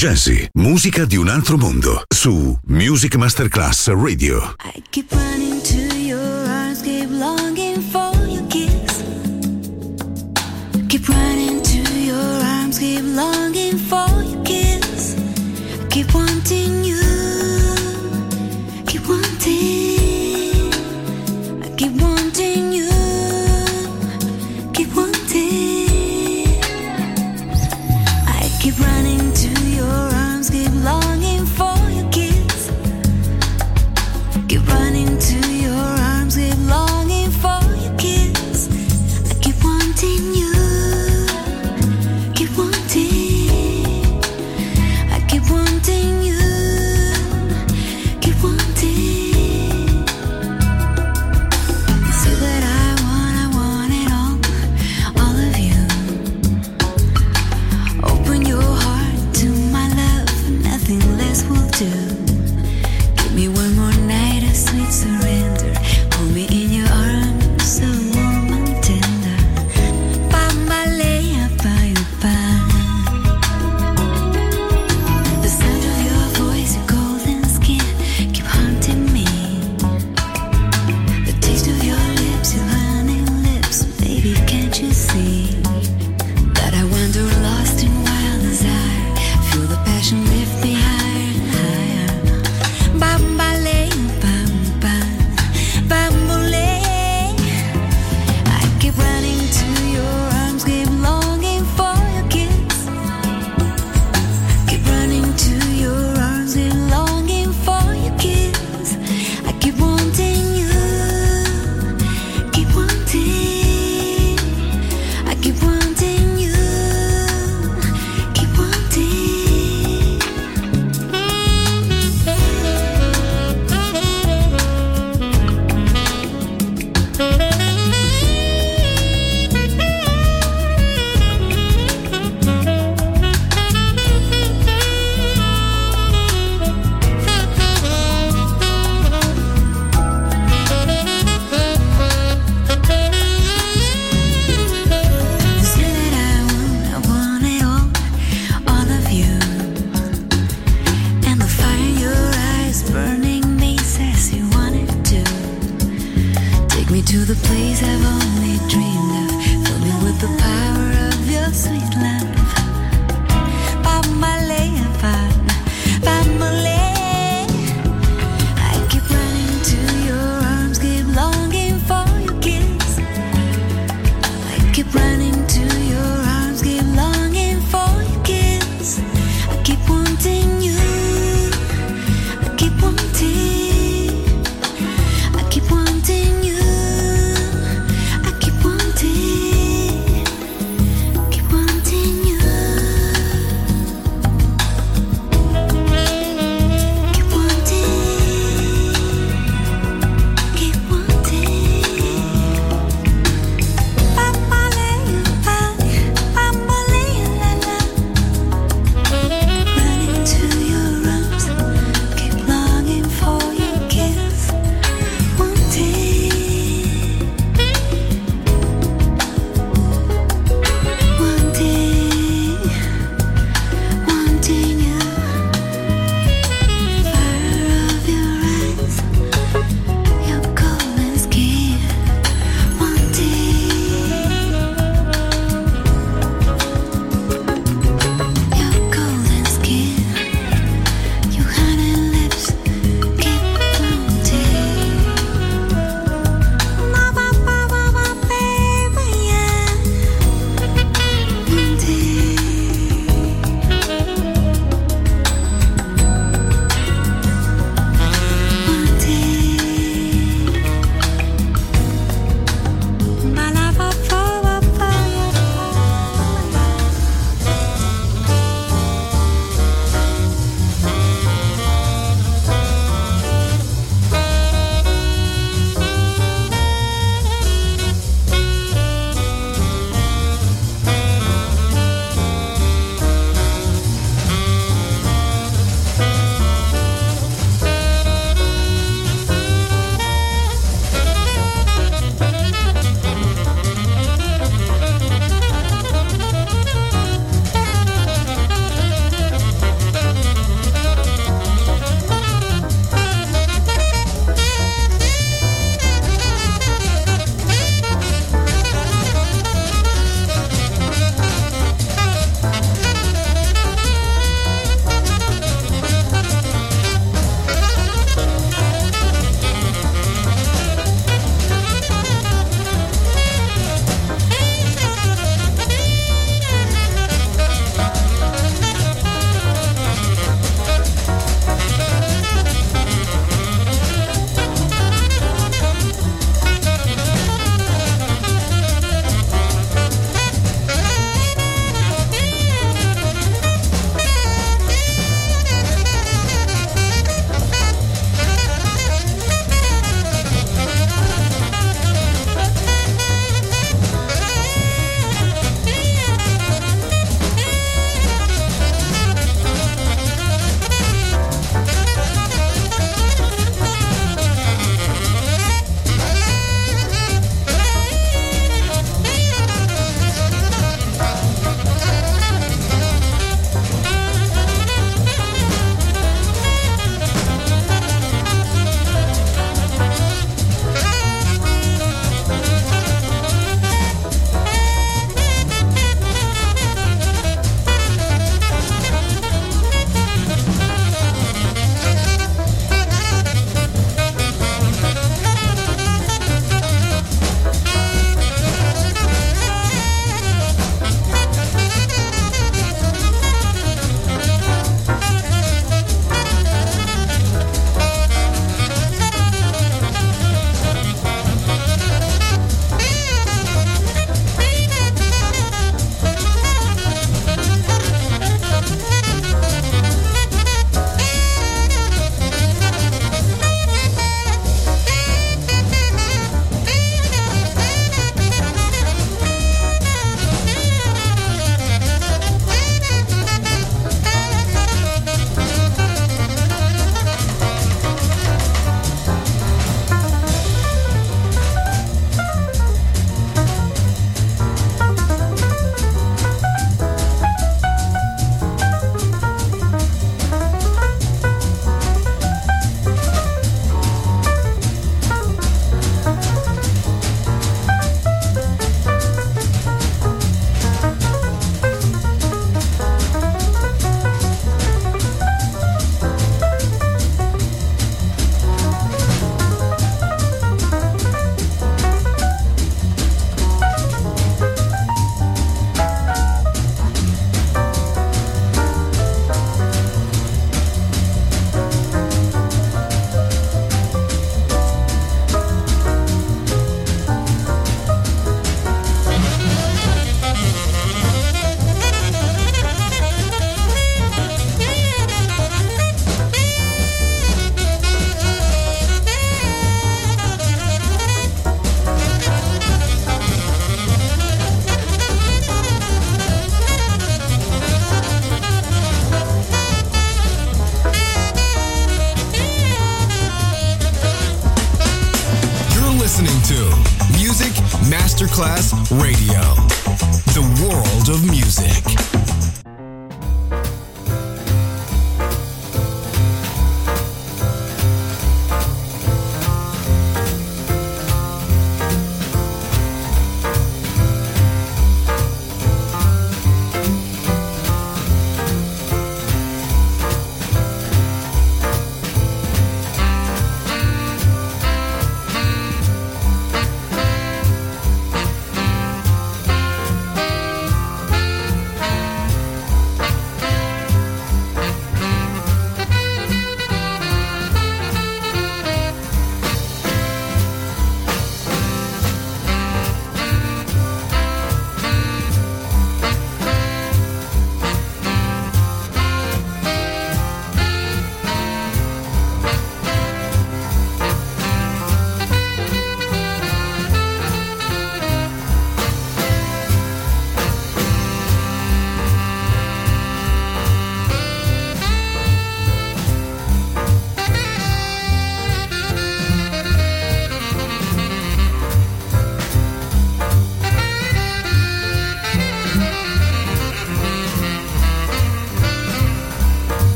[0.00, 4.54] Jazzy, musica di un altro mondo, su Music Masterclass Radio.
[4.74, 9.04] I keep running to your arms, keep longing for your kiss.
[10.86, 15.16] Keep running to your arms, keep longing for your kiss.
[15.88, 16.79] Keep wanting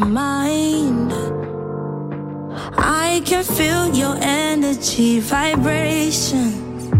[0.00, 1.12] my mind.
[2.76, 6.90] I can feel your energy vibrations.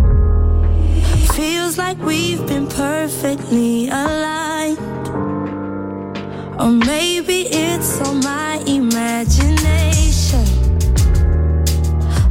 [1.34, 4.78] Feels like we've been perfectly aligned.
[6.58, 10.46] Or maybe it's all my imagination.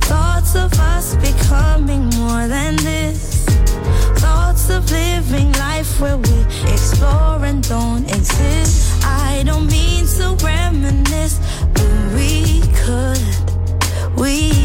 [0.09, 3.45] Thoughts of us becoming more than this.
[4.17, 6.41] Thoughts of living life where we
[6.73, 8.84] explore and don't exist
[9.45, 11.39] don't mean to reminisce,
[11.73, 13.19] but we could.
[14.17, 14.64] We